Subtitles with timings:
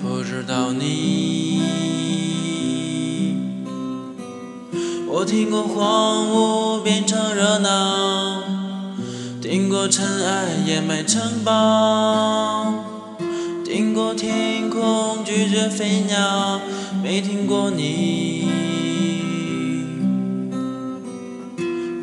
[0.00, 1.60] 不知道你，
[5.08, 8.42] 我听过荒芜变成热闹，
[9.42, 12.72] 听过尘埃掩埋城堡，
[13.64, 16.60] 听过天空拒绝飞鸟，
[17.02, 18.48] 没听过你。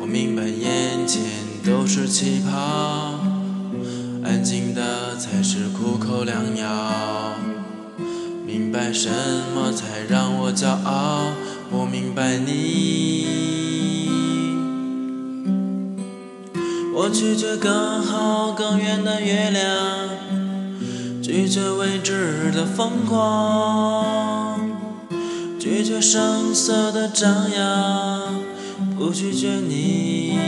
[0.00, 1.22] 我明白眼前
[1.64, 3.18] 都是气泡，
[4.22, 7.35] 安静的才是苦口良药。
[8.76, 9.08] 明白什
[9.54, 11.28] 么才让我骄傲？
[11.70, 13.26] 不明白你。
[16.94, 19.64] 我拒绝更好更远的月亮，
[21.22, 24.58] 拒绝未知的疯狂，
[25.58, 28.34] 拒绝声色的张扬，
[28.98, 30.38] 不拒绝你。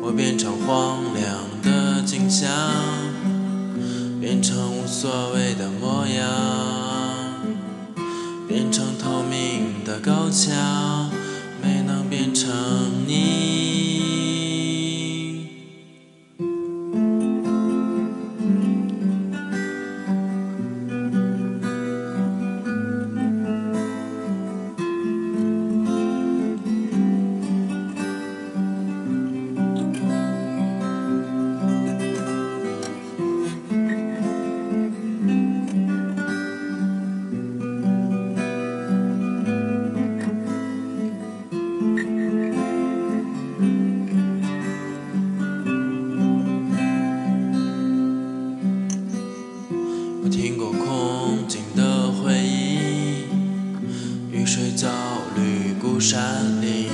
[0.00, 1.26] 我变成荒凉
[1.64, 2.48] 的景象。
[4.20, 6.24] 变成所谓的模样，
[8.48, 11.10] 变成透明的高墙，
[11.62, 12.50] 没能变成
[54.88, 54.94] 雨水焦
[55.36, 56.88] 虑孤山里，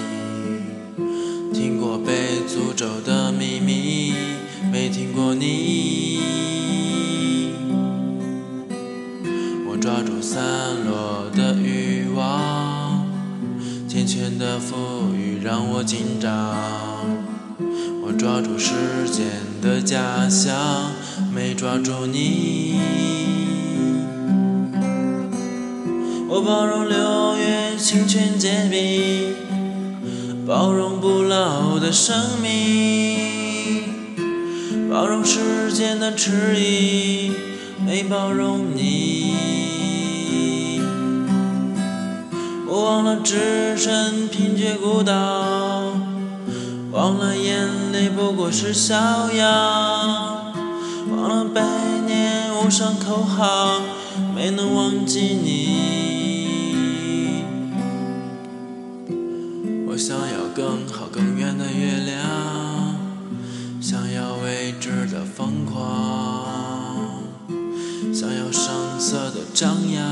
[1.53, 4.13] 听过被诅咒的秘密，
[4.73, 6.19] 没听过你。
[9.69, 10.43] 我抓住散
[10.85, 13.07] 落的欲望，
[13.89, 16.31] 天权的赋予让我紧张。
[18.07, 18.75] 我抓住时
[19.11, 19.25] 间
[19.63, 20.93] 的假象，
[21.33, 22.81] 没抓住你。
[26.29, 27.34] 我包容六
[27.85, 29.35] 清泉结冰，
[30.49, 33.85] 包容不老的生命，
[34.91, 37.31] 包容时间的迟疑，
[37.85, 39.35] 没包容你。
[42.67, 45.93] 我忘了置身贫瘠孤岛，
[46.91, 48.97] 忘了眼泪不过是逍
[49.31, 50.55] 遥，
[51.11, 51.61] 忘了百
[52.07, 53.83] 年无声口号，
[54.35, 56.14] 没能忘记你。
[59.95, 62.99] 我想要更好更圆的月亮
[63.81, 67.23] 想要未知的疯狂
[68.13, 70.04] 想要声色的张扬。